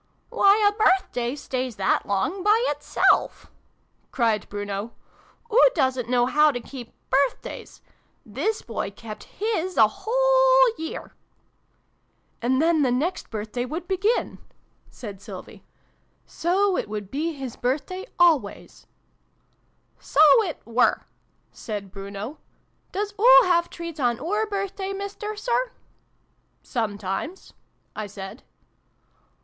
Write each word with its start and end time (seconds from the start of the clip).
"Why, 0.29 0.67
a 0.67 0.75
birthday 0.75 1.35
stays 1.35 1.75
that 1.75 2.07
long 2.07 2.41
by 2.41 2.57
itself!" 2.69 3.51
cried 4.11 4.49
Bruno. 4.49 4.93
"Oo 5.53 5.69
doosn't 5.75 6.09
know 6.09 6.25
how 6.25 6.49
to 6.49 6.59
keep 6.59 6.91
birthdays! 7.11 7.83
This 8.25 8.63
Boy 8.63 8.89
kept 8.89 9.25
his 9.39 9.77
a 9.77 9.87
whole 9.87 10.75
year!"" 10.75 11.11
And 12.41 12.59
then 12.59 12.81
the 12.81 12.89
next 12.89 13.29
birthday 13.29 13.63
would 13.63 13.87
begin," 13.87 14.39
said 14.89 15.21
Sylvie." 15.21 15.65
So 16.25 16.75
it 16.77 16.89
would 16.89 17.11
be 17.11 17.33
his 17.33 17.55
birthday 17.55 18.07
always" 18.17 18.87
"So 19.99 20.19
it 20.41 20.59
were," 20.65 21.05
said 21.51 21.91
Bruno." 21.91 22.39
Doos 22.91 23.13
oo 23.21 23.41
have 23.43 23.69
treats 23.69 23.99
on 23.99 24.19
oor 24.19 24.47
birthday, 24.47 24.93
Mister 24.93 25.35
Sir?"" 25.35 25.69
Sometimes," 26.63 27.53
I 27.95 28.07
said. 28.07 28.41